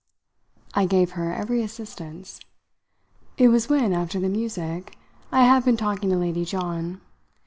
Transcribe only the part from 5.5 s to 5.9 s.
been